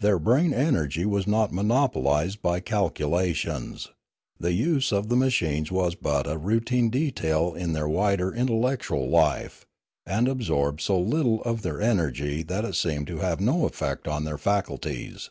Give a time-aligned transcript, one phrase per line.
[0.00, 3.88] Their brain energy was not monopolised by calculations;
[4.38, 9.64] the use of the machines was but a routine detail in their wider intellectual life,
[10.04, 14.06] and ab sorbed so little of their energy that it seemed to have no effect
[14.06, 15.30] on their faculties.